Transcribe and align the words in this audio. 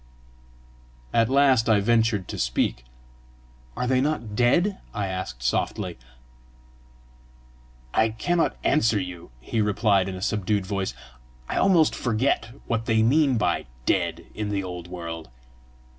At 1.13 1.29
last 1.29 1.69
I 1.69 1.79
ventured 1.79 2.27
to 2.29 2.39
speak. 2.39 2.85
"Are 3.77 3.85
they 3.85 4.01
not 4.01 4.35
dead?" 4.35 4.79
I 4.95 5.05
asked 5.05 5.43
softly. 5.43 5.99
"I 7.93 8.09
cannot 8.09 8.57
answer 8.63 8.99
you," 8.99 9.29
he 9.39 9.61
replied 9.61 10.09
in 10.09 10.15
a 10.15 10.21
subdued 10.23 10.65
voice. 10.65 10.95
"I 11.47 11.57
almost 11.57 11.93
forget 11.93 12.49
what 12.65 12.85
they 12.87 13.03
mean 13.03 13.37
by 13.37 13.67
DEAD 13.85 14.25
in 14.33 14.49
the 14.49 14.63
old 14.63 14.87
world. 14.87 15.29